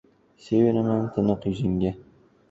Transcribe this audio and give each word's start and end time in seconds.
Sevinaman 0.45 1.03
tiniq 1.17 1.45
yuzingda 1.49 1.91